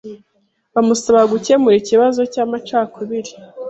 Bamusaba 0.73 1.21
gukemura 1.33 1.75
ikibazo 1.81 2.21
cy’amacakubiri 2.33 3.31